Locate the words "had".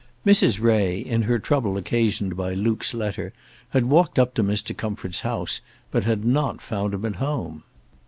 3.69-3.85, 6.05-6.25